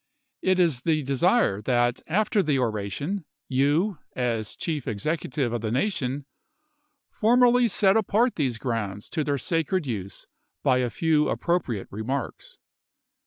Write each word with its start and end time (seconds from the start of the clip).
It 0.41 0.57
is 0.57 0.81
the 0.81 1.05
desii*e 1.05 1.61
that 1.65 2.01
after 2.07 2.41
the 2.41 2.57
oration, 2.57 3.23
you, 3.47 3.99
as 4.15 4.55
Chief 4.55 4.87
Executive 4.87 5.53
of 5.53 5.61
the 5.61 5.69
nation, 5.69 6.25
formally 7.11 7.67
set 7.67 7.95
apart 7.95 8.33
these 8.35 8.57
grounds 8.57 9.11
to 9.11 9.23
their 9.23 9.37
sacred 9.37 9.85
use 9.85 10.25
by 10.63 10.79
a 10.79 10.89
few 10.89 11.29
appropriate 11.29 11.87
remarks. 11.91 12.57